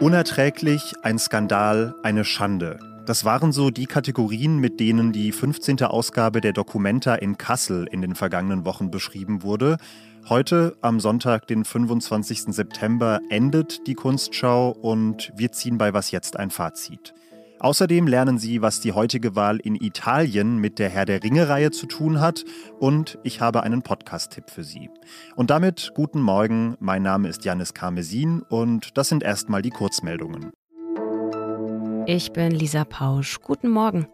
Unerträglich, 0.00 0.94
ein 1.02 1.18
Skandal, 1.18 1.94
eine 2.02 2.24
Schande. 2.24 2.78
Das 3.04 3.24
waren 3.24 3.52
so 3.52 3.70
die 3.70 3.86
Kategorien, 3.86 4.58
mit 4.58 4.80
denen 4.80 5.12
die 5.12 5.32
15. 5.32 5.82
Ausgabe 5.82 6.40
der 6.40 6.52
Documenta 6.52 7.16
in 7.16 7.36
Kassel 7.36 7.88
in 7.90 8.00
den 8.00 8.14
vergangenen 8.14 8.64
Wochen 8.64 8.90
beschrieben 8.90 9.42
wurde. 9.42 9.76
Heute, 10.28 10.76
am 10.82 11.00
Sonntag, 11.00 11.46
den 11.46 11.64
25. 11.64 12.54
September, 12.54 13.20
endet 13.28 13.86
die 13.86 13.94
Kunstschau 13.94 14.70
und 14.70 15.32
wir 15.36 15.52
ziehen 15.52 15.78
bei 15.78 15.92
Was 15.94 16.10
jetzt 16.10 16.38
ein 16.38 16.50
Fazit. 16.50 17.12
Außerdem 17.60 18.06
lernen 18.06 18.38
Sie, 18.38 18.62
was 18.62 18.80
die 18.80 18.92
heutige 18.92 19.34
Wahl 19.34 19.58
in 19.58 19.74
Italien 19.74 20.58
mit 20.58 20.78
der 20.78 20.90
Herr 20.90 21.04
der 21.04 21.24
Ringe-Reihe 21.24 21.72
zu 21.72 21.86
tun 21.86 22.20
hat 22.20 22.44
und 22.78 23.18
ich 23.24 23.40
habe 23.40 23.64
einen 23.64 23.82
Podcast-Tipp 23.82 24.48
für 24.48 24.62
Sie. 24.62 24.90
Und 25.34 25.50
damit 25.50 25.90
guten 25.94 26.22
Morgen, 26.22 26.76
mein 26.78 27.02
Name 27.02 27.28
ist 27.28 27.44
Janis 27.44 27.74
Karmesin 27.74 28.42
und 28.42 28.96
das 28.96 29.08
sind 29.08 29.24
erstmal 29.24 29.62
die 29.62 29.70
Kurzmeldungen. 29.70 30.52
Ich 32.06 32.32
bin 32.32 32.52
Lisa 32.52 32.84
Pausch. 32.84 33.40
Guten 33.40 33.68
Morgen. 33.68 34.06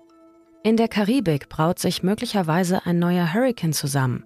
In 0.62 0.78
der 0.78 0.88
Karibik 0.88 1.50
braut 1.50 1.78
sich 1.78 2.02
möglicherweise 2.02 2.86
ein 2.86 2.98
neuer 2.98 3.34
Hurrikan 3.34 3.74
zusammen. 3.74 4.24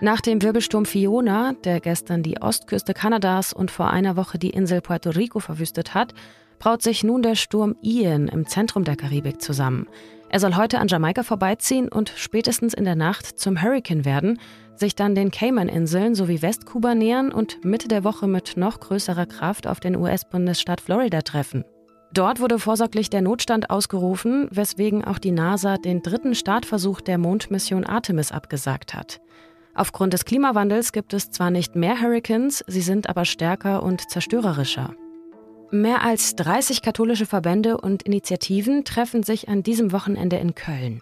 Nach 0.00 0.20
dem 0.20 0.40
Wirbelsturm 0.40 0.86
Fiona, 0.86 1.54
der 1.64 1.80
gestern 1.80 2.22
die 2.22 2.40
Ostküste 2.40 2.94
Kanadas 2.94 3.52
und 3.52 3.72
vor 3.72 3.90
einer 3.90 4.16
Woche 4.16 4.38
die 4.38 4.50
Insel 4.50 4.80
Puerto 4.80 5.10
Rico 5.10 5.40
verwüstet 5.40 5.92
hat, 5.92 6.14
braut 6.60 6.82
sich 6.82 7.02
nun 7.02 7.22
der 7.22 7.34
Sturm 7.34 7.74
Ian 7.82 8.28
im 8.28 8.46
Zentrum 8.46 8.84
der 8.84 8.94
Karibik 8.94 9.42
zusammen. 9.42 9.88
Er 10.28 10.38
soll 10.38 10.54
heute 10.54 10.78
an 10.78 10.86
Jamaika 10.86 11.24
vorbeiziehen 11.24 11.88
und 11.88 12.12
spätestens 12.14 12.74
in 12.74 12.84
der 12.84 12.94
Nacht 12.94 13.26
zum 13.26 13.60
Hurricane 13.60 14.04
werden, 14.04 14.38
sich 14.76 14.94
dann 14.94 15.16
den 15.16 15.32
Cayman-Inseln 15.32 16.14
sowie 16.14 16.40
Westkuba 16.40 16.94
nähern 16.94 17.32
und 17.32 17.64
Mitte 17.64 17.88
der 17.88 18.04
Woche 18.04 18.28
mit 18.28 18.56
noch 18.56 18.78
größerer 18.78 19.26
Kraft 19.26 19.66
auf 19.66 19.80
den 19.80 19.96
US-Bundesstaat 19.96 20.80
Florida 20.80 21.22
treffen. 21.22 21.64
Dort 22.12 22.40
wurde 22.40 22.58
vorsorglich 22.58 23.10
der 23.10 23.22
Notstand 23.22 23.70
ausgerufen, 23.70 24.48
weswegen 24.50 25.04
auch 25.04 25.18
die 25.18 25.32
NASA 25.32 25.76
den 25.76 26.02
dritten 26.02 26.34
Startversuch 26.34 27.00
der 27.00 27.18
Mondmission 27.18 27.84
Artemis 27.84 28.32
abgesagt 28.32 28.94
hat. 28.94 29.20
Aufgrund 29.74 30.12
des 30.12 30.24
Klimawandels 30.24 30.92
gibt 30.92 31.14
es 31.14 31.30
zwar 31.30 31.50
nicht 31.50 31.76
mehr 31.76 32.00
Hurricanes, 32.00 32.64
sie 32.66 32.80
sind 32.82 33.08
aber 33.08 33.24
stärker 33.24 33.82
und 33.82 34.10
zerstörerischer. 34.10 34.94
Mehr 35.72 36.02
als 36.02 36.34
30 36.34 36.82
katholische 36.82 37.26
Verbände 37.26 37.76
und 37.78 38.02
Initiativen 38.02 38.84
treffen 38.84 39.22
sich 39.22 39.48
an 39.48 39.62
diesem 39.62 39.92
Wochenende 39.92 40.36
in 40.36 40.56
Köln. 40.56 41.00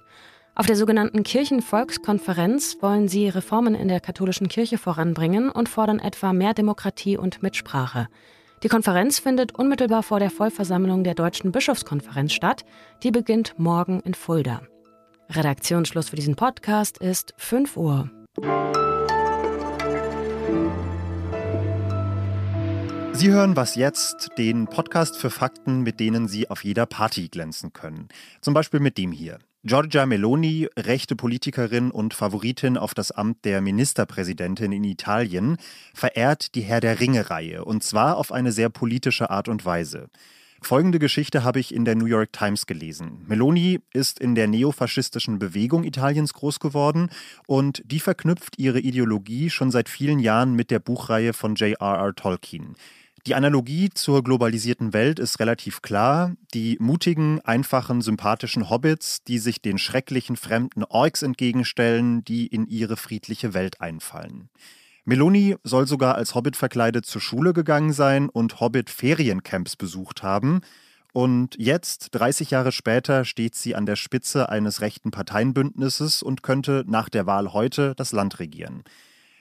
Auf 0.55 0.66
der 0.66 0.77
sogenannten 0.77 1.22
Kirchenvolkskonferenz 1.22 2.77
wollen 2.80 3.08
sie 3.08 3.28
Reformen 3.28 3.75
in 3.75 3.88
der 3.88 4.00
katholischen 4.00 4.48
Kirche 4.48 4.77
voranbringen 4.77 5.48
und 5.48 5.69
fordern 5.69 6.00
etwa 6.00 6.33
mehr 6.34 6.52
Demokratie 6.52 7.16
und 7.16 7.42
Mitsprache. 7.42 8.08
Die 8.62 8.69
Konferenz 8.69 9.19
findet 9.20 9.55
unmittelbar 9.56 10.02
vor 10.02 10.19
der 10.19 10.30
Vollversammlung 10.30 11.05
der 11.05 11.14
Deutschen 11.14 11.53
Bischofskonferenz 11.53 12.32
statt. 12.32 12.64
Die 13.03 13.12
beginnt 13.12 13.55
morgen 13.56 14.00
in 14.00 14.14
Fulda. 14.14 14.62
Redaktionsschluss 15.30 16.10
für 16.10 16.16
diesen 16.16 16.34
Podcast 16.34 16.98
ist 16.98 17.32
5 17.38 17.77
Uhr. 17.77 18.10
Sie 23.19 23.33
hören 23.33 23.56
was 23.56 23.74
jetzt, 23.74 24.30
den 24.38 24.69
Podcast 24.69 25.16
für 25.16 25.28
Fakten, 25.28 25.83
mit 25.83 25.98
denen 25.98 26.28
Sie 26.28 26.48
auf 26.48 26.62
jeder 26.62 26.86
Party 26.86 27.27
glänzen 27.27 27.72
können. 27.72 28.06
Zum 28.41 28.55
Beispiel 28.55 28.78
mit 28.78 28.97
dem 28.97 29.10
hier. 29.10 29.41
Giorgia 29.64 30.06
Meloni, 30.06 30.69
rechte 30.78 31.16
Politikerin 31.16 31.91
und 31.91 32.14
Favoritin 32.14 32.78
auf 32.78 32.94
das 32.94 33.10
Amt 33.10 33.44
der 33.44 33.60
Ministerpräsidentin 33.60 34.70
in 34.70 34.84
Italien, 34.84 35.56
verehrt 35.94 36.55
die 36.55 36.60
Herr 36.60 36.78
der 36.78 37.00
Ringe-Reihe 37.00 37.64
und 37.64 37.83
zwar 37.83 38.19
auf 38.19 38.30
eine 38.30 38.52
sehr 38.52 38.69
politische 38.69 39.30
Art 39.30 39.48
und 39.48 39.64
Weise. 39.64 40.10
Folgende 40.62 41.00
Geschichte 41.00 41.42
habe 41.42 41.58
ich 41.58 41.75
in 41.75 41.84
der 41.84 41.97
New 41.97 42.06
York 42.06 42.32
Times 42.32 42.66
gelesen. 42.66 43.25
Meloni 43.26 43.81
ist 43.93 44.20
in 44.20 44.37
der 44.37 44.47
neofaschistischen 44.47 45.41
Bewegung 45.41 45.82
Italiens 45.82 46.34
groß 46.34 46.60
geworden 46.60 47.10
und 47.48 47.82
die 47.84 48.00
verknüpft 48.00 48.59
ihre 48.59 48.78
Ideologie 48.78 49.50
schon 49.50 49.72
seit 49.72 49.88
vielen 49.88 50.20
Jahren 50.20 50.54
mit 50.54 50.70
der 50.70 50.78
Buchreihe 50.78 51.32
von 51.32 51.56
J.R.R. 51.56 52.14
Tolkien. 52.14 52.76
Die 53.28 53.34
Analogie 53.34 53.91
zur 53.91 54.25
globalisierten 54.25 54.94
Welt 54.94 55.19
ist 55.19 55.39
relativ 55.39 55.83
klar. 55.83 56.34
Die 56.55 56.78
mutigen, 56.81 57.43
einfachen, 57.43 58.00
sympathischen 58.00 58.71
Hobbits, 58.71 59.22
die 59.22 59.37
sich 59.37 59.61
den 59.61 59.77
schrecklichen 59.77 60.34
fremden 60.34 60.83
Orks 60.83 61.21
entgegenstellen, 61.21 62.25
die 62.25 62.47
in 62.47 62.67
ihre 62.67 62.97
friedliche 62.97 63.53
Welt 63.53 63.83
einfallen. 63.83 64.49
Meloni 65.05 65.56
soll 65.62 65.87
sogar 65.87 66.15
als 66.15 66.34
Hobbit 66.34 66.56
verkleidet 66.56 67.05
zur 67.05 67.21
Schule 67.21 67.53
gegangen 67.53 67.93
sein 67.93 68.31
und 68.31 68.61
Hobbit-Feriencamps 68.61 69.77
besucht 69.77 70.22
haben. 70.22 70.62
Und 71.12 71.55
jetzt, 71.59 72.09
30 72.12 72.50
Jahre 72.50 72.72
später, 72.72 73.27
steht 73.27 73.55
sie 73.55 73.75
an 73.75 73.84
der 73.84 73.97
Spitze 73.97 74.49
eines 74.49 74.81
rechten 74.81 75.11
Parteienbündnisses 75.11 76.22
und 76.22 76.43
könnte 76.43 76.83
nach 76.87 77.11
der 77.11 77.27
Wahl 77.27 77.53
heute 77.53 77.93
das 77.94 78.12
Land 78.12 78.38
regieren. 78.38 78.84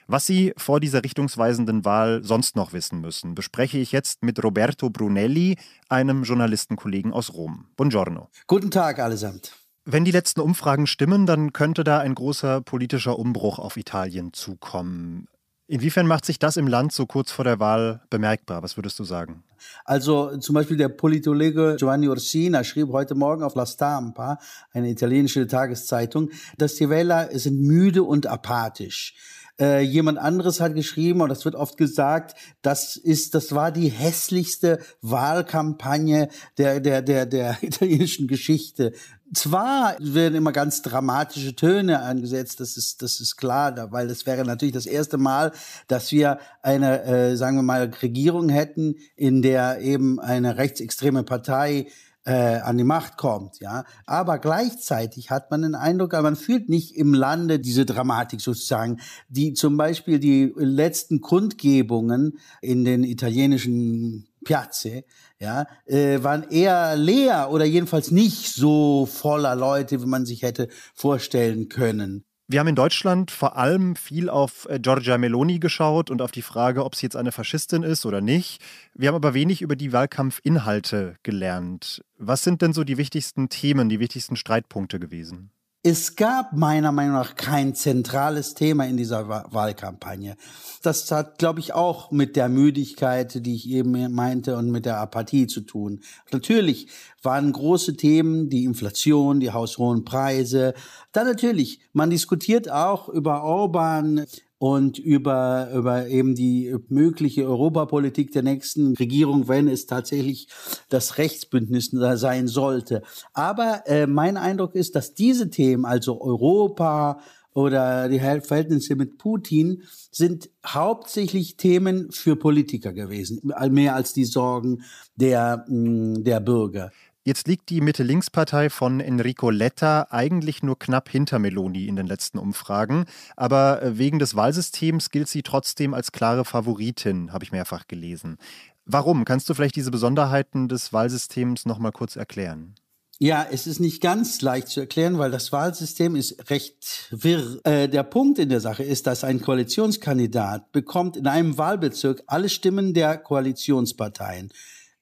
Was 0.09 0.25
Sie 0.25 0.53
vor 0.55 0.79
dieser 0.79 1.03
richtungsweisenden 1.03 1.83
Wahl 1.83 2.23
sonst 2.23 2.55
noch 2.55 2.71
wissen 2.71 3.01
müssen, 3.01 3.35
bespreche 3.35 3.77
ich 3.77 3.91
jetzt 3.91 4.23
mit 4.23 4.41
Roberto 4.41 4.89
Brunelli, 4.89 5.57
einem 5.89 6.23
Journalistenkollegen 6.23 7.11
aus 7.11 7.33
Rom. 7.33 7.65
Buongiorno. 7.75 8.29
Guten 8.47 8.71
Tag 8.71 8.99
allesamt. 8.99 9.51
Wenn 9.83 10.05
die 10.05 10.11
letzten 10.11 10.39
Umfragen 10.39 10.87
stimmen, 10.87 11.25
dann 11.25 11.51
könnte 11.51 11.83
da 11.83 11.99
ein 11.99 12.15
großer 12.15 12.61
politischer 12.61 13.19
Umbruch 13.19 13.59
auf 13.59 13.75
Italien 13.75 14.31
zukommen. 14.31 15.27
Inwiefern 15.69 16.07
macht 16.07 16.23
sich 16.23 16.39
das 16.39 16.55
im 16.55 16.67
Land 16.67 16.93
so 16.93 17.05
kurz 17.05 17.29
vor 17.29 17.43
der 17.43 17.59
Wahl 17.59 17.99
bemerkbar? 18.09 18.63
Was 18.63 18.77
würdest 18.77 18.97
du 18.99 19.03
sagen? 19.03 19.43
Also 19.83 20.37
zum 20.37 20.55
Beispiel 20.55 20.77
der 20.77 20.87
Politologe 20.87 21.75
Giovanni 21.77 22.07
Orsina 22.07 22.63
schrieb 22.63 22.87
heute 22.93 23.15
Morgen 23.15 23.43
auf 23.43 23.55
La 23.55 23.65
Stampa, 23.65 24.39
eine 24.71 24.89
italienische 24.89 25.45
Tageszeitung, 25.47 26.29
dass 26.57 26.75
die 26.75 26.89
Wähler 26.89 27.27
sind 27.37 27.61
müde 27.61 28.03
und 28.03 28.27
apathisch. 28.27 29.13
Äh, 29.59 29.81
jemand 29.81 30.19
anderes 30.19 30.59
hat 30.59 30.75
geschrieben, 30.75 31.21
und 31.21 31.29
das 31.29 31.43
wird 31.43 31.55
oft 31.55 31.77
gesagt, 31.77 32.35
das 32.61 32.95
ist, 32.95 33.33
das 33.33 33.55
war 33.55 33.71
die 33.71 33.89
hässlichste 33.89 34.79
Wahlkampagne 35.01 36.29
der, 36.59 36.79
der, 36.79 37.01
der, 37.01 37.25
der 37.25 37.57
italienischen 37.61 38.27
Geschichte. 38.27 38.93
Zwar 39.33 39.97
werden 39.99 40.35
immer 40.35 40.51
ganz 40.51 40.83
dramatische 40.83 41.55
Töne 41.55 42.01
angesetzt, 42.01 42.59
das 42.59 42.77
ist, 42.77 43.01
das 43.01 43.19
ist 43.19 43.35
klar, 43.35 43.91
weil 43.91 44.07
das 44.07 44.25
wäre 44.25 44.45
natürlich 44.45 44.75
das 44.75 44.85
erste 44.85 45.17
Mal, 45.17 45.51
dass 45.87 46.11
wir 46.11 46.39
eine, 46.61 47.03
äh, 47.03 47.35
sagen 47.35 47.57
wir 47.57 47.63
mal, 47.63 47.91
Regierung 48.01 48.49
hätten, 48.49 48.95
in 49.15 49.41
der 49.41 49.79
eben 49.81 50.19
eine 50.19 50.57
rechtsextreme 50.57 51.23
Partei 51.23 51.87
äh, 52.27 52.59
an 52.59 52.77
die 52.77 52.83
Macht 52.83 53.15
kommt, 53.15 53.61
ja. 53.61 53.85
Aber 54.05 54.37
gleichzeitig 54.37 55.31
hat 55.31 55.49
man 55.49 55.61
den 55.61 55.75
Eindruck, 55.75 56.11
man 56.11 56.35
fühlt 56.35 56.67
nicht 56.67 56.97
im 56.97 57.13
Lande 57.13 57.57
diese 57.57 57.85
Dramatik 57.85 58.41
sozusagen. 58.41 58.99
Die 59.29 59.53
zum 59.53 59.77
Beispiel 59.77 60.19
die 60.19 60.51
letzten 60.57 61.21
Kundgebungen 61.21 62.37
in 62.61 62.83
den 62.83 63.05
italienischen 63.05 64.27
Piazze, 64.43 65.05
ja, 65.39 65.67
äh, 65.85 66.21
waren 66.21 66.43
eher 66.49 66.97
leer 66.97 67.49
oder 67.49 67.63
jedenfalls 67.63 68.11
nicht 68.11 68.53
so 68.53 69.05
voller 69.05 69.55
Leute, 69.55 70.01
wie 70.01 70.05
man 70.05 70.25
sich 70.25 70.41
hätte 70.41 70.67
vorstellen 70.93 71.69
können. 71.69 72.26
Wir 72.49 72.61
haben 72.61 72.67
in 72.67 72.75
Deutschland 72.75 73.29
vor 73.29 73.57
allem 73.57 73.97
viel 73.97 74.29
auf 74.29 74.67
äh, 74.69 74.79
Giorgia 74.79 75.17
Meloni 75.17 75.59
geschaut 75.59 76.09
und 76.09 76.21
auf 76.21 76.31
die 76.31 76.41
Frage, 76.41 76.85
ob 76.85 76.95
sie 76.95 77.05
jetzt 77.05 77.17
eine 77.17 77.33
Faschistin 77.33 77.83
ist 77.83 78.05
oder 78.05 78.21
nicht. 78.21 78.61
Wir 78.93 79.09
haben 79.09 79.15
aber 79.15 79.33
wenig 79.33 79.61
über 79.61 79.75
die 79.75 79.91
Wahlkampfinhalte 79.91 81.17
gelernt. 81.23 82.05
Was 82.17 82.45
sind 82.45 82.61
denn 82.61 82.71
so 82.71 82.85
die 82.85 82.97
wichtigsten 82.97 83.49
Themen, 83.49 83.89
die 83.89 83.99
wichtigsten 83.99 84.37
Streitpunkte 84.37 84.97
gewesen? 84.97 85.51
Es 85.89 86.17
gab 86.17 86.51
meiner 86.51 86.91
Meinung 86.91 87.13
nach 87.13 87.35
kein 87.35 87.73
zentrales 87.73 88.53
Thema 88.55 88.85
in 88.85 88.97
dieser 88.97 89.29
Wahlkampagne. 89.29 90.35
Das 90.81 91.09
hat, 91.11 91.37
glaube 91.37 91.61
ich, 91.61 91.71
auch 91.71 92.11
mit 92.11 92.35
der 92.35 92.49
Müdigkeit, 92.49 93.45
die 93.45 93.55
ich 93.55 93.69
eben 93.69 94.13
meinte, 94.13 94.57
und 94.57 94.69
mit 94.69 94.85
der 94.85 94.97
Apathie 94.97 95.47
zu 95.47 95.61
tun. 95.61 96.01
Natürlich 96.29 96.89
waren 97.23 97.53
große 97.53 97.95
Themen 97.95 98.49
die 98.49 98.65
Inflation, 98.65 99.39
die 99.39 99.51
haushohen 99.51 100.03
Preise. 100.03 100.73
Dann 101.13 101.25
natürlich, 101.25 101.79
man 101.93 102.09
diskutiert 102.09 102.69
auch 102.69 103.07
über 103.07 103.43
Orban, 103.43 104.25
und 104.59 104.97
über, 104.97 105.69
über 105.73 106.07
eben 106.07 106.33
die 106.33 106.75
mögliche 106.89 107.45
Europapolitik 107.45 108.31
der 108.31 108.43
nächsten 108.43 108.95
Regierung, 108.95 109.47
wenn 109.47 109.67
es 109.67 109.85
tatsächlich 109.85 110.47
das 110.89 111.17
Rechtsbündnis 111.17 111.91
sein 111.91 112.47
sollte. 112.47 113.03
Aber 113.33 113.83
äh, 113.85 114.07
mein 114.07 114.37
Eindruck 114.37 114.75
ist, 114.75 114.95
dass 114.95 115.13
diese 115.13 115.49
Themen, 115.49 115.85
also 115.85 116.21
Europa 116.21 117.19
oder 117.53 118.07
die 118.07 118.19
Verhältnisse 118.19 118.95
mit 118.95 119.17
Putin, 119.17 119.83
sind 120.11 120.49
hauptsächlich 120.65 121.57
Themen 121.57 122.11
für 122.11 122.35
Politiker 122.35 122.93
gewesen, 122.93 123.41
mehr 123.71 123.95
als 123.95 124.13
die 124.13 124.25
Sorgen 124.25 124.83
der, 125.15 125.65
der 125.67 126.39
Bürger. 126.39 126.91
Jetzt 127.27 127.45
liegt 127.49 127.69
die 127.69 127.81
Mitte-Links-Partei 127.81 128.69
von 128.69 129.01
Enrico 129.01 129.49
Letta 129.49 130.07
eigentlich 130.11 130.63
nur 130.63 130.79
knapp 130.79 131.09
hinter 131.09 131.39
Meloni 131.39 131.85
in 131.85 131.97
den 131.97 132.07
letzten 132.07 132.37
Umfragen. 132.37 133.03
Aber 133.35 133.81
äh, 133.81 133.97
wegen 133.97 134.17
des 134.17 134.37
Wahlsystems 134.37 135.09
gilt 135.09 135.27
sie 135.27 135.43
trotzdem 135.43 135.93
als 135.93 136.13
klare 136.13 136.45
Favoritin, 136.45 137.33
habe 137.33 137.43
ich 137.43 137.51
mehrfach 137.51 137.85
gelesen. 137.89 138.37
Warum? 138.85 139.25
Kannst 139.25 139.49
du 139.49 139.53
vielleicht 139.53 139.75
diese 139.75 139.91
Besonderheiten 139.91 140.69
des 140.69 140.93
Wahlsystems 140.93 141.65
noch 141.65 141.79
mal 141.79 141.91
kurz 141.91 142.15
erklären? 142.15 142.75
Ja, 143.19 143.45
es 143.51 143.67
ist 143.67 143.81
nicht 143.81 144.01
ganz 144.01 144.41
leicht 144.41 144.69
zu 144.69 144.79
erklären, 144.79 145.17
weil 145.17 145.29
das 145.29 145.51
Wahlsystem 145.51 146.15
ist 146.15 146.49
recht 146.49 147.09
wirr. 147.11 147.59
Äh, 147.65 147.89
der 147.89 148.03
Punkt 148.03 148.39
in 148.39 148.47
der 148.47 148.61
Sache 148.61 148.83
ist, 148.83 149.05
dass 149.05 149.25
ein 149.25 149.41
Koalitionskandidat 149.41 150.71
bekommt 150.71 151.17
in 151.17 151.27
einem 151.27 151.57
Wahlbezirk 151.57 152.23
alle 152.25 152.47
Stimmen 152.47 152.93
der 152.93 153.17
Koalitionsparteien, 153.17 154.49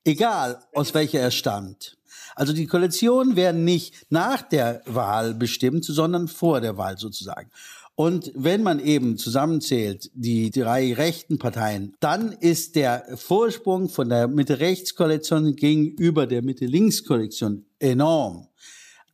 egal 0.04 0.64
aus 0.74 0.96
welcher 0.96 1.20
er 1.20 1.30
stammt. 1.30 1.96
Also 2.36 2.54
die 2.54 2.68
Koalitionen 2.68 3.36
werden 3.36 3.64
nicht 3.64 3.94
nach 4.10 4.42
der 4.42 4.82
Wahl 4.86 5.34
bestimmt, 5.34 5.86
sondern 5.86 6.28
vor 6.28 6.62
der 6.62 6.78
Wahl 6.78 6.98
sozusagen. 6.98 7.50
Und 7.96 8.32
wenn 8.36 8.62
man 8.62 8.80
eben 8.80 9.18
zusammenzählt, 9.18 10.12
die 10.14 10.52
drei 10.52 10.94
rechten 10.94 11.40
Parteien, 11.40 11.96
dann 12.02 12.34
ist 12.34 12.76
der 12.76 13.06
Vorsprung 13.16 13.88
von 13.88 14.10
der 14.10 14.28
Mitte-Rechts-Koalition 14.28 15.56
gegenüber 15.56 16.28
der 16.28 16.42
Mitte-Links-Koalition 16.42 17.66
enorm. 17.80 18.48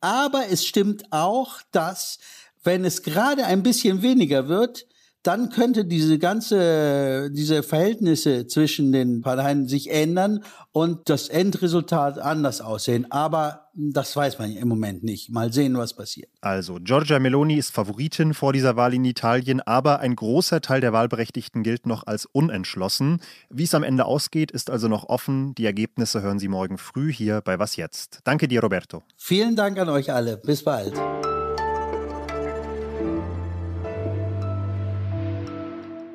Aber 0.00 0.48
es 0.50 0.66
stimmt 0.66 1.04
auch, 1.12 1.60
dass 1.70 2.18
wenn 2.64 2.84
es 2.84 3.02
gerade 3.02 3.44
ein 3.46 3.62
bisschen 3.62 4.02
weniger 4.02 4.48
wird, 4.48 4.86
dann 5.22 5.50
könnte 5.50 5.84
diese 5.84 6.18
ganze, 6.18 7.30
diese 7.30 7.62
Verhältnisse 7.62 8.46
zwischen 8.46 8.90
den 8.90 9.22
Parteien 9.22 9.68
sich 9.68 9.90
ändern 9.90 10.44
und 10.72 11.08
das 11.08 11.28
Endresultat 11.28 12.18
anders 12.18 12.60
aussehen. 12.60 13.10
Aber 13.10 13.68
das 13.74 14.16
weiß 14.16 14.38
man 14.38 14.50
im 14.52 14.68
Moment 14.68 15.04
nicht. 15.04 15.30
Mal 15.30 15.52
sehen, 15.52 15.76
was 15.76 15.94
passiert. 15.94 16.28
Also, 16.40 16.78
Giorgia 16.82 17.18
Meloni 17.20 17.54
ist 17.54 17.72
Favoritin 17.72 18.34
vor 18.34 18.52
dieser 18.52 18.76
Wahl 18.76 18.94
in 18.94 19.04
Italien, 19.04 19.60
aber 19.60 20.00
ein 20.00 20.16
großer 20.16 20.60
Teil 20.60 20.80
der 20.80 20.92
Wahlberechtigten 20.92 21.62
gilt 21.62 21.86
noch 21.86 22.06
als 22.06 22.26
unentschlossen. 22.26 23.20
Wie 23.48 23.64
es 23.64 23.74
am 23.74 23.84
Ende 23.84 24.04
ausgeht, 24.04 24.50
ist 24.50 24.70
also 24.70 24.88
noch 24.88 25.04
offen. 25.08 25.54
Die 25.54 25.66
Ergebnisse 25.66 26.20
hören 26.20 26.38
Sie 26.40 26.48
morgen 26.48 26.78
früh 26.78 27.12
hier 27.12 27.40
bei 27.40 27.58
Was 27.58 27.76
Jetzt. 27.76 28.20
Danke 28.24 28.48
dir, 28.48 28.60
Roberto. 28.60 29.02
Vielen 29.16 29.54
Dank 29.54 29.78
an 29.78 29.88
euch 29.88 30.12
alle. 30.12 30.36
Bis 30.36 30.64
bald. 30.64 30.94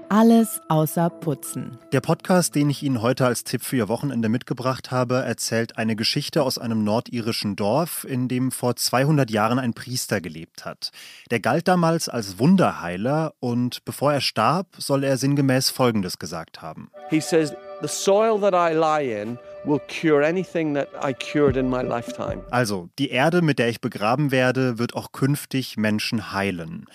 Alles 0.09 0.62
außer 0.69 1.09
Putzen. 1.09 1.77
Der 1.92 2.00
Podcast, 2.00 2.56
den 2.56 2.69
ich 2.69 2.81
Ihnen 2.81 3.01
heute 3.01 3.25
als 3.25 3.44
Tipp 3.44 3.62
für 3.62 3.75
Ihr 3.75 3.89
Wochenende 3.89 4.30
mitgebracht 4.30 4.89
habe, 4.89 5.15
erzählt 5.15 5.77
eine 5.77 5.98
Geschichte 5.98 6.44
aus 6.44 6.57
einem 6.57 6.86
nordirischen 6.86 7.57
Dorf, 7.57 8.06
in 8.07 8.30
dem 8.30 8.51
vor 8.51 8.77
200 8.77 9.30
Jahren 9.30 9.59
ein 9.59 9.74
Priester 9.74 10.21
gelebt 10.21 10.63
hat. 10.63 10.92
Der 11.30 11.42
galt 11.42 11.68
damals 11.68 12.07
als 12.07 12.39
Wunderheiler 12.39 13.33
und 13.42 13.83
bevor 13.83 14.13
er 14.13 14.21
starb, 14.21 14.68
soll 14.77 15.04
er 15.04 15.18
sinngemäß 15.18 15.71
Folgendes 15.71 16.19
gesagt 16.19 16.62
haben. 16.62 16.89
He 17.09 17.19
says, 17.19 17.54
the 17.81 17.89
soil 17.89 18.39
that 18.39 18.54
I 18.54 18.74
lie 18.74 19.21
in 19.21 19.38
will 19.65 19.81
cure 19.89 20.25
anything 20.25 20.74
that 20.74 20.88
I 21.06 21.13
cured 21.13 21.57
in 21.57 21.69
my 21.69 21.81
lifetime. 21.81 22.44
Also, 22.50 22.88
die 22.98 23.09
Erde, 23.09 23.42
mit 23.42 23.59
der 23.59 23.68
ich 23.68 23.81
begraben 23.81 24.31
werde, 24.31 24.80
wird 24.80 24.95
auch 24.95 25.12
künftig 25.12 25.75
Menschen 25.75 26.31
heilen. 26.31 26.86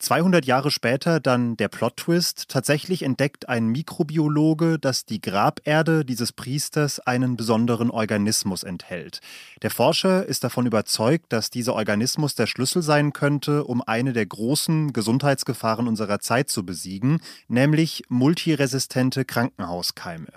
200 0.00 0.46
Jahre 0.46 0.70
später 0.70 1.20
dann 1.20 1.58
der 1.58 1.68
Plot-Twist. 1.68 2.48
Tatsächlich 2.48 3.02
entdeckt 3.02 3.50
ein 3.50 3.66
Mikrobiologe, 3.66 4.78
dass 4.78 5.04
die 5.04 5.20
Graberde 5.20 6.06
dieses 6.06 6.32
Priesters 6.32 7.00
einen 7.00 7.36
besonderen 7.36 7.90
Organismus 7.90 8.62
enthält. 8.62 9.20
Der 9.60 9.70
Forscher 9.70 10.24
ist 10.24 10.42
davon 10.42 10.64
überzeugt, 10.64 11.32
dass 11.34 11.50
dieser 11.50 11.74
Organismus 11.74 12.34
der 12.34 12.46
Schlüssel 12.46 12.80
sein 12.80 13.12
könnte, 13.12 13.64
um 13.64 13.82
eine 13.82 14.14
der 14.14 14.24
großen 14.24 14.94
Gesundheitsgefahren 14.94 15.86
unserer 15.86 16.18
Zeit 16.18 16.48
zu 16.48 16.64
besiegen, 16.64 17.20
nämlich 17.48 18.04
multiresistente 18.08 19.26
Krankenhauskeime. 19.26 20.32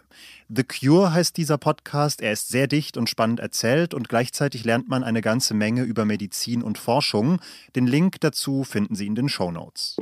The 0.49 0.63
Cure 0.63 1.13
heißt 1.13 1.37
dieser 1.37 1.57
Podcast. 1.57 2.21
Er 2.21 2.33
ist 2.33 2.49
sehr 2.49 2.67
dicht 2.67 2.97
und 2.97 3.09
spannend 3.09 3.39
erzählt 3.39 3.93
und 3.93 4.09
gleichzeitig 4.09 4.65
lernt 4.65 4.87
man 4.87 5.03
eine 5.03 5.21
ganze 5.21 5.53
Menge 5.53 5.83
über 5.83 6.05
Medizin 6.05 6.61
und 6.61 6.77
Forschung. 6.77 7.39
Den 7.75 7.87
Link 7.87 8.19
dazu 8.19 8.63
finden 8.63 8.95
Sie 8.95 9.07
in 9.07 9.15
den 9.15 9.29
Show 9.29 9.51
Notes. 9.53 9.95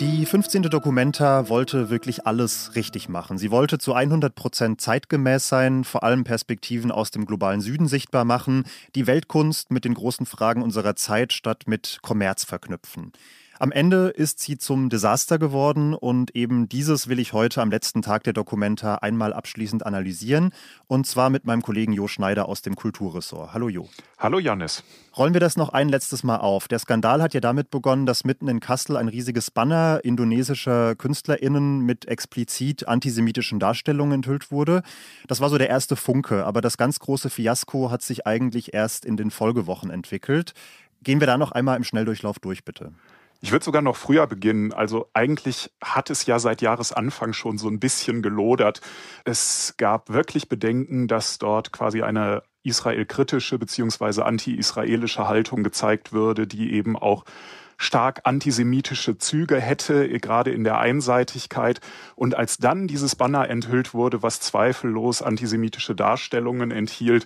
Die 0.00 0.24
15. 0.24 0.62
Documenta 0.62 1.50
wollte 1.50 1.90
wirklich 1.90 2.26
alles 2.26 2.74
richtig 2.74 3.10
machen. 3.10 3.36
Sie 3.36 3.50
wollte 3.50 3.78
zu 3.78 3.92
100 3.92 4.34
Prozent 4.34 4.80
zeitgemäß 4.80 5.46
sein, 5.46 5.84
vor 5.84 6.04
allem 6.04 6.24
Perspektiven 6.24 6.90
aus 6.90 7.10
dem 7.10 7.26
globalen 7.26 7.60
Süden 7.60 7.86
sichtbar 7.86 8.24
machen, 8.24 8.64
die 8.94 9.06
Weltkunst 9.06 9.70
mit 9.70 9.84
den 9.84 9.92
großen 9.92 10.24
Fragen 10.24 10.62
unserer 10.62 10.96
Zeit 10.96 11.34
statt 11.34 11.64
mit 11.66 11.98
Kommerz 12.00 12.44
verknüpfen. 12.44 13.12
Am 13.62 13.72
Ende 13.72 14.08
ist 14.08 14.40
sie 14.40 14.56
zum 14.56 14.88
Desaster 14.88 15.38
geworden 15.38 15.92
und 15.92 16.34
eben 16.34 16.66
dieses 16.66 17.08
will 17.08 17.18
ich 17.18 17.34
heute 17.34 17.60
am 17.60 17.70
letzten 17.70 18.00
Tag 18.00 18.24
der 18.24 18.32
Dokumenta 18.32 18.94
einmal 18.94 19.34
abschließend 19.34 19.84
analysieren 19.84 20.54
und 20.86 21.06
zwar 21.06 21.28
mit 21.28 21.44
meinem 21.44 21.60
Kollegen 21.60 21.92
Jo 21.92 22.08
Schneider 22.08 22.48
aus 22.48 22.62
dem 22.62 22.74
Kulturressort. 22.74 23.52
Hallo 23.52 23.68
Jo. 23.68 23.86
Hallo 24.16 24.38
Janis. 24.38 24.82
Rollen 25.14 25.34
wir 25.34 25.42
das 25.42 25.58
noch 25.58 25.68
ein 25.74 25.90
letztes 25.90 26.24
Mal 26.24 26.38
auf. 26.38 26.68
Der 26.68 26.78
Skandal 26.78 27.20
hat 27.20 27.34
ja 27.34 27.40
damit 27.40 27.70
begonnen, 27.70 28.06
dass 28.06 28.24
mitten 28.24 28.48
in 28.48 28.60
Kassel 28.60 28.96
ein 28.96 29.08
riesiges 29.08 29.50
Banner 29.50 30.00
indonesischer 30.02 30.96
KünstlerInnen 30.96 31.80
mit 31.80 32.08
explizit 32.08 32.88
antisemitischen 32.88 33.60
Darstellungen 33.60 34.14
enthüllt 34.14 34.50
wurde. 34.50 34.82
Das 35.28 35.42
war 35.42 35.50
so 35.50 35.58
der 35.58 35.68
erste 35.68 35.96
Funke, 35.96 36.46
aber 36.46 36.62
das 36.62 36.78
ganz 36.78 36.98
große 36.98 37.28
Fiasko 37.28 37.90
hat 37.90 38.00
sich 38.00 38.26
eigentlich 38.26 38.72
erst 38.72 39.04
in 39.04 39.18
den 39.18 39.30
Folgewochen 39.30 39.90
entwickelt. 39.90 40.54
Gehen 41.02 41.20
wir 41.20 41.26
da 41.26 41.36
noch 41.36 41.52
einmal 41.52 41.76
im 41.76 41.84
Schnelldurchlauf 41.84 42.38
durch, 42.38 42.64
bitte. 42.64 42.92
Ich 43.42 43.52
würde 43.52 43.64
sogar 43.64 43.80
noch 43.80 43.96
früher 43.96 44.26
beginnen. 44.26 44.72
Also 44.72 45.08
eigentlich 45.14 45.70
hat 45.82 46.10
es 46.10 46.26
ja 46.26 46.38
seit 46.38 46.60
Jahresanfang 46.60 47.32
schon 47.32 47.56
so 47.56 47.68
ein 47.68 47.80
bisschen 47.80 48.20
gelodert. 48.20 48.82
Es 49.24 49.74
gab 49.78 50.10
wirklich 50.10 50.48
Bedenken, 50.48 51.08
dass 51.08 51.38
dort 51.38 51.72
quasi 51.72 52.02
eine 52.02 52.42
israelkritische 52.62 53.58
beziehungsweise 53.58 54.26
anti-israelische 54.26 55.26
Haltung 55.26 55.62
gezeigt 55.62 56.12
würde, 56.12 56.46
die 56.46 56.74
eben 56.74 56.98
auch 56.98 57.24
stark 57.78 58.20
antisemitische 58.24 59.16
Züge 59.16 59.58
hätte, 59.58 60.06
gerade 60.20 60.50
in 60.50 60.64
der 60.64 60.78
Einseitigkeit. 60.78 61.80
Und 62.14 62.36
als 62.36 62.58
dann 62.58 62.88
dieses 62.88 63.16
Banner 63.16 63.48
enthüllt 63.48 63.94
wurde, 63.94 64.22
was 64.22 64.40
zweifellos 64.40 65.22
antisemitische 65.22 65.94
Darstellungen 65.94 66.70
enthielt, 66.70 67.24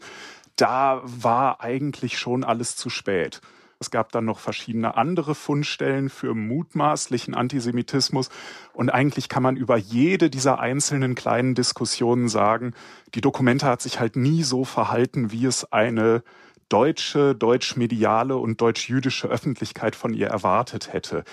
da 0.54 1.02
war 1.04 1.60
eigentlich 1.60 2.18
schon 2.18 2.44
alles 2.44 2.76
zu 2.76 2.88
spät. 2.88 3.40
Es 3.78 3.90
gab 3.90 4.12
dann 4.12 4.24
noch 4.24 4.38
verschiedene 4.38 4.96
andere 4.96 5.34
Fundstellen 5.34 6.08
für 6.08 6.34
mutmaßlichen 6.34 7.34
Antisemitismus. 7.34 8.30
Und 8.72 8.90
eigentlich 8.90 9.28
kann 9.28 9.42
man 9.42 9.56
über 9.56 9.76
jede 9.76 10.30
dieser 10.30 10.58
einzelnen 10.60 11.14
kleinen 11.14 11.54
Diskussionen 11.54 12.28
sagen, 12.28 12.74
die 13.14 13.20
Dokumente 13.20 13.66
hat 13.66 13.82
sich 13.82 14.00
halt 14.00 14.16
nie 14.16 14.42
so 14.42 14.64
verhalten, 14.64 15.32
wie 15.32 15.46
es 15.46 15.72
eine 15.72 16.22
deutsche, 16.68 17.34
deutsch-mediale 17.34 18.36
und 18.36 18.60
deutsch-jüdische 18.60 19.28
Öffentlichkeit 19.28 19.96
von 19.96 20.14
ihr 20.14 20.28
erwartet 20.28 20.92
hätte. 20.92 21.24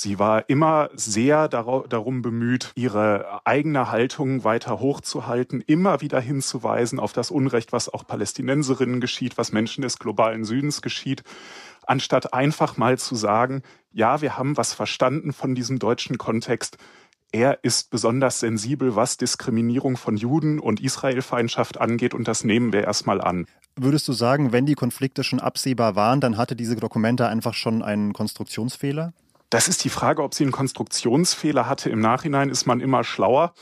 Sie 0.00 0.20
war 0.20 0.48
immer 0.48 0.90
sehr 0.94 1.48
darum 1.48 2.22
bemüht, 2.22 2.70
ihre 2.76 3.44
eigene 3.44 3.90
Haltung 3.90 4.44
weiter 4.44 4.78
hochzuhalten, 4.78 5.60
immer 5.60 6.00
wieder 6.00 6.20
hinzuweisen 6.20 7.00
auf 7.00 7.12
das 7.12 7.32
Unrecht, 7.32 7.72
was 7.72 7.92
auch 7.92 8.06
Palästinenserinnen 8.06 9.00
geschieht, 9.00 9.36
was 9.38 9.50
Menschen 9.50 9.82
des 9.82 9.98
globalen 9.98 10.44
Südens 10.44 10.82
geschieht 10.82 11.24
anstatt 11.88 12.34
einfach 12.34 12.76
mal 12.76 12.98
zu 12.98 13.14
sagen, 13.14 13.62
ja, 13.90 14.20
wir 14.20 14.36
haben 14.36 14.56
was 14.56 14.72
verstanden 14.72 15.32
von 15.32 15.54
diesem 15.54 15.78
deutschen 15.78 16.18
Kontext. 16.18 16.76
Er 17.30 17.62
ist 17.62 17.90
besonders 17.90 18.40
sensibel, 18.40 18.96
was 18.96 19.16
Diskriminierung 19.16 19.96
von 19.96 20.16
Juden 20.16 20.58
und 20.58 20.80
Israelfeindschaft 20.80 21.78
angeht, 21.80 22.14
und 22.14 22.26
das 22.26 22.44
nehmen 22.44 22.72
wir 22.72 22.84
erstmal 22.84 23.20
an. 23.20 23.46
Würdest 23.76 24.08
du 24.08 24.12
sagen, 24.12 24.52
wenn 24.52 24.66
die 24.66 24.74
Konflikte 24.74 25.22
schon 25.24 25.38
absehbar 25.38 25.94
waren, 25.94 26.20
dann 26.20 26.36
hatte 26.36 26.56
diese 26.56 26.76
Dokumente 26.76 27.28
einfach 27.28 27.54
schon 27.54 27.82
einen 27.82 28.12
Konstruktionsfehler? 28.12 29.12
Das 29.50 29.68
ist 29.68 29.84
die 29.84 29.90
Frage, 29.90 30.22
ob 30.22 30.34
sie 30.34 30.44
einen 30.44 30.52
Konstruktionsfehler 30.52 31.68
hatte. 31.68 31.90
Im 31.90 32.00
Nachhinein 32.00 32.50
ist 32.50 32.66
man 32.66 32.80
immer 32.80 33.04
schlauer 33.04 33.54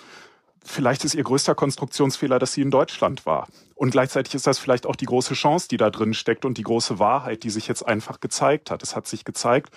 vielleicht 0.66 1.04
ist 1.04 1.14
ihr 1.14 1.22
größter 1.22 1.54
Konstruktionsfehler, 1.54 2.38
dass 2.38 2.52
sie 2.52 2.62
in 2.62 2.70
Deutschland 2.70 3.26
war. 3.26 3.48
Und 3.74 3.90
gleichzeitig 3.90 4.34
ist 4.34 4.46
das 4.46 4.58
vielleicht 4.58 4.86
auch 4.86 4.96
die 4.96 5.06
große 5.06 5.34
Chance, 5.34 5.68
die 5.68 5.76
da 5.76 5.90
drin 5.90 6.14
steckt 6.14 6.44
und 6.44 6.58
die 6.58 6.62
große 6.62 6.98
Wahrheit, 6.98 7.42
die 7.44 7.50
sich 7.50 7.68
jetzt 7.68 7.86
einfach 7.86 8.20
gezeigt 8.20 8.70
hat. 8.70 8.82
Es 8.82 8.96
hat 8.96 9.06
sich 9.06 9.24
gezeigt, 9.24 9.74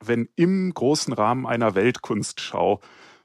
wenn 0.00 0.28
im 0.36 0.72
großen 0.72 1.12
Rahmen 1.12 1.46
einer 1.46 1.74
Weltkunstschau 1.74 2.80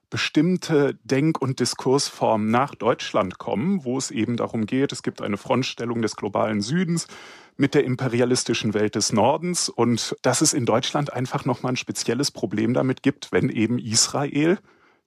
bestimmte 0.09 0.99
Denk- 1.03 1.41
und 1.41 1.59
Diskursformen 1.59 2.51
nach 2.51 2.75
Deutschland 2.75 3.39
kommen, 3.39 3.85
wo 3.85 3.97
es 3.97 4.11
eben 4.11 4.35
darum 4.35 4.65
geht, 4.65 4.91
es 4.91 5.03
gibt 5.03 5.21
eine 5.21 5.37
Frontstellung 5.37 6.01
des 6.01 6.17
globalen 6.17 6.61
Südens 6.61 7.07
mit 7.55 7.73
der 7.73 7.85
imperialistischen 7.85 8.73
Welt 8.73 8.95
des 8.95 9.13
Nordens 9.13 9.69
und 9.69 10.15
dass 10.21 10.41
es 10.41 10.53
in 10.53 10.65
Deutschland 10.65 11.13
einfach 11.13 11.45
nochmal 11.45 11.73
ein 11.73 11.77
spezielles 11.77 12.29
Problem 12.29 12.73
damit 12.73 13.03
gibt, 13.03 13.31
wenn 13.31 13.49
eben 13.49 13.79
Israel 13.79 14.59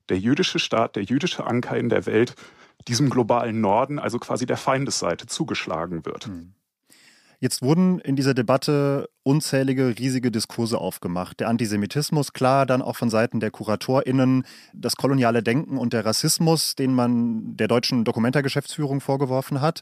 der 0.09 0.19
jüdische 0.19 0.59
Staat, 0.59 0.97
der 0.97 1.05
jüdische 1.05 1.47
Anker 1.47 1.77
in 1.77 1.89
der 1.89 2.07
Welt 2.07 2.35
diesem 2.89 3.11
globalen 3.11 3.61
Norden, 3.61 3.99
also 3.99 4.19
quasi 4.19 4.47
der 4.47 4.57
Feindesseite, 4.57 5.27
zugeschlagen 5.27 6.05
wird. 6.05 6.27
Hm. 6.27 6.55
Jetzt 7.41 7.61
wurden 7.61 7.99
in 7.99 8.17
dieser 8.17 8.33
Debatte 8.33 9.09
unzählige 9.23 9.99
riesige 9.99 10.31
Diskurse 10.31 10.79
aufgemacht. 10.79 11.41
Der 11.41 11.49
Antisemitismus, 11.49 12.33
klar, 12.33 12.65
dann 12.65 12.81
auch 12.81 12.97
von 12.97 13.11
Seiten 13.11 13.39
der 13.39 13.51
KuratorInnen, 13.51 14.45
das 14.73 14.97
koloniale 14.97 15.43
Denken 15.43 15.77
und 15.77 15.93
der 15.93 16.07
Rassismus, 16.07 16.75
den 16.75 16.95
man 16.95 17.55
der 17.57 17.69
deutschen 17.69 18.05
Dokumentargeschäftsführung 18.05 19.03
vorgeworfen 19.03 19.61
hat. 19.61 19.81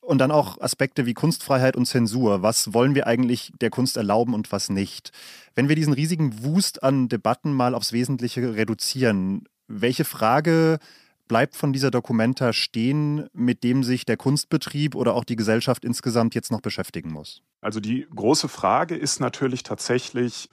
Und 0.00 0.18
dann 0.18 0.30
auch 0.30 0.60
Aspekte 0.60 1.06
wie 1.06 1.14
Kunstfreiheit 1.14 1.76
und 1.76 1.86
Zensur. 1.86 2.42
Was 2.42 2.74
wollen 2.74 2.94
wir 2.94 3.06
eigentlich 3.06 3.52
der 3.60 3.70
Kunst 3.70 3.96
erlauben 3.96 4.34
und 4.34 4.52
was 4.52 4.68
nicht? 4.68 5.10
Wenn 5.54 5.68
wir 5.68 5.76
diesen 5.76 5.92
riesigen 5.92 6.44
Wust 6.44 6.82
an 6.82 7.08
Debatten 7.08 7.52
mal 7.52 7.74
aufs 7.74 7.92
Wesentliche 7.92 8.54
reduzieren, 8.54 9.44
welche 9.68 10.04
Frage 10.04 10.78
bleibt 11.28 11.54
von 11.54 11.72
dieser 11.72 11.90
Dokumenta 11.90 12.52
stehen, 12.52 13.28
mit 13.32 13.62
dem 13.62 13.84
sich 13.84 14.06
der 14.06 14.16
Kunstbetrieb 14.16 14.94
oder 14.94 15.14
auch 15.14 15.24
die 15.24 15.36
Gesellschaft 15.36 15.84
insgesamt 15.84 16.34
jetzt 16.34 16.50
noch 16.50 16.62
beschäftigen 16.62 17.12
muss? 17.12 17.42
Also 17.60 17.80
die 17.80 18.06
große 18.14 18.48
Frage 18.48 18.96
ist 18.96 19.20
natürlich 19.20 19.62
tatsächlich, 19.62 20.48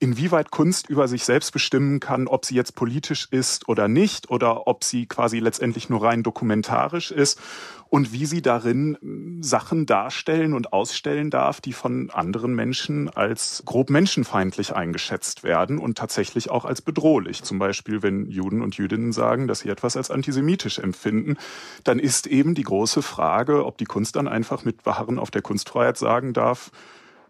inwieweit 0.00 0.50
Kunst 0.50 0.88
über 0.88 1.08
sich 1.08 1.24
selbst 1.24 1.52
bestimmen 1.52 1.98
kann, 1.98 2.28
ob 2.28 2.44
sie 2.44 2.54
jetzt 2.54 2.74
politisch 2.74 3.26
ist 3.30 3.68
oder 3.68 3.88
nicht 3.88 4.30
oder 4.30 4.66
ob 4.66 4.84
sie 4.84 5.06
quasi 5.06 5.40
letztendlich 5.40 5.88
nur 5.88 6.04
rein 6.04 6.22
dokumentarisch 6.22 7.10
ist 7.10 7.40
und 7.88 8.12
wie 8.12 8.26
sie 8.26 8.42
darin 8.42 8.96
hm, 9.00 9.42
Sachen 9.42 9.86
darstellen 9.86 10.54
und 10.54 10.72
ausstellen 10.72 11.30
darf, 11.30 11.60
die 11.60 11.72
von 11.72 12.10
anderen 12.10 12.54
Menschen 12.54 13.08
als 13.08 13.62
grob 13.64 13.90
menschenfeindlich 13.90 14.74
eingeschätzt 14.74 15.42
werden 15.42 15.78
und 15.78 15.98
tatsächlich 15.98 16.50
auch 16.50 16.64
als 16.64 16.80
bedrohlich. 16.80 17.42
Zum 17.42 17.58
Beispiel, 17.58 18.02
wenn 18.02 18.30
Juden 18.30 18.62
und 18.62 18.76
Jüdinnen 18.76 19.12
sagen, 19.12 19.48
dass 19.48 19.60
sie 19.60 19.68
etwas 19.68 19.96
als 19.96 20.10
antisemitisch 20.10 20.78
empfinden, 20.78 21.36
dann 21.82 21.98
ist 21.98 22.26
eben 22.28 22.54
die 22.54 22.62
große 22.62 23.02
Frage, 23.02 23.64
ob 23.66 23.78
die 23.78 23.86
Kunst 23.86 24.14
dann 24.16 24.28
einfach 24.28 24.64
mit 24.64 24.84
Beharren 24.84 25.18
auf 25.18 25.30
der 25.30 25.42
Kunstfreiheit 25.42 25.96
sagen 25.96 26.32
darf, 26.32 26.70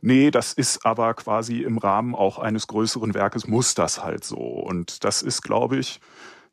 Nee, 0.01 0.31
das 0.31 0.53
ist 0.53 0.85
aber 0.87 1.15
quasi 1.15 1.63
im 1.63 1.79
Rahmen 1.79 2.15
auch 2.15 2.39
eines 2.39 2.67
größeren 2.67 3.15
Werkes 3.15 3.47
muss 3.47 3.75
das 3.75 4.03
halt 4.03 4.25
so. 4.25 4.37
Und 4.37 5.05
das 5.05 5.23
ist, 5.23 5.43
glaube 5.43 5.77
ich, 5.77 6.01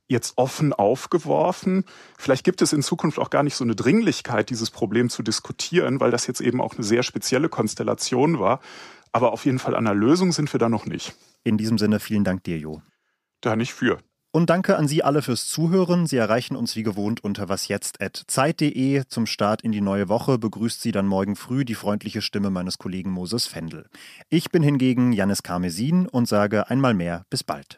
jetzt 0.07 0.33
offen 0.37 0.73
aufgeworfen. 0.73 1.83
Vielleicht 2.17 2.43
gibt 2.43 2.61
es 2.61 2.73
in 2.73 2.83
Zukunft 2.83 3.19
auch 3.19 3.29
gar 3.29 3.43
nicht 3.43 3.55
so 3.55 3.63
eine 3.63 3.75
Dringlichkeit, 3.75 4.49
dieses 4.49 4.71
Problem 4.71 5.09
zu 5.09 5.23
diskutieren, 5.23 5.99
weil 5.99 6.11
das 6.11 6.27
jetzt 6.27 6.41
eben 6.41 6.61
auch 6.61 6.75
eine 6.75 6.83
sehr 6.83 7.03
spezielle 7.03 7.49
Konstellation 7.49 8.39
war. 8.39 8.59
Aber 9.11 9.31
auf 9.31 9.45
jeden 9.45 9.59
Fall 9.59 9.75
an 9.75 9.87
einer 9.87 9.95
Lösung 9.95 10.31
sind 10.31 10.51
wir 10.53 10.59
da 10.59 10.69
noch 10.69 10.85
nicht. 10.85 11.15
In 11.43 11.57
diesem 11.57 11.77
Sinne 11.77 11.99
vielen 11.99 12.23
Dank 12.23 12.43
dir, 12.43 12.57
Jo. 12.57 12.81
Da 13.41 13.55
nicht 13.55 13.73
für. 13.73 13.99
Und 14.35 14.49
danke 14.49 14.75
an 14.75 14.89
Sie 14.89 15.01
alle 15.01 15.21
fürs 15.21 15.47
Zuhören. 15.47 16.07
Sie 16.07 16.17
erreichen 16.17 16.57
uns 16.57 16.75
wie 16.75 16.83
gewohnt 16.83 17.23
unter 17.23 17.47
wasjetzt.zeit.de. 17.47 19.05
Zum 19.07 19.27
Start 19.27 19.61
in 19.61 19.71
die 19.71 19.79
neue 19.79 20.09
Woche 20.09 20.37
begrüßt 20.37 20.81
Sie 20.81 20.91
dann 20.91 21.07
morgen 21.07 21.37
früh 21.37 21.63
die 21.63 21.73
freundliche 21.73 22.21
Stimme 22.21 22.49
meines 22.49 22.77
Kollegen 22.77 23.11
Moses 23.11 23.47
Fendel. 23.47 23.89
Ich 24.27 24.49
bin 24.49 24.61
hingegen 24.61 25.13
Janis 25.13 25.41
Karmesin 25.41 26.05
und 26.09 26.27
sage 26.27 26.69
einmal 26.69 26.93
mehr 26.93 27.25
bis 27.29 27.45
bald. 27.45 27.77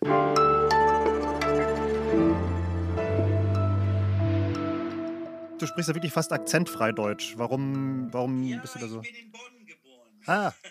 Du 5.60 5.68
sprichst 5.68 5.90
ja 5.90 5.94
wirklich 5.94 6.12
fast 6.12 6.34
akzentfrei 6.34 6.92
Deutsch. 6.92 7.36
Warum, 7.38 8.12
warum 8.12 8.44
ja, 8.44 8.58
bist 8.58 8.74
du 8.74 8.80
da 8.80 8.88
so? 8.88 9.02
Ich 9.02 9.12
bin 9.12 9.26
in 9.26 9.32
Bonn 9.32 9.64
geboren. 9.68 10.10
Ah. 10.26 10.54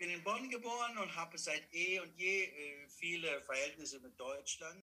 Ich 0.00 0.06
bin 0.06 0.14
in 0.14 0.22
Bonn 0.22 0.48
geboren 0.48 0.96
und 1.02 1.16
habe 1.16 1.36
seit 1.36 1.62
eh 1.72 1.98
und 1.98 2.16
je 2.16 2.44
äh, 2.44 2.88
viele 2.88 3.40
Verhältnisse 3.42 3.98
mit 3.98 4.18
Deutschland. 4.18 4.76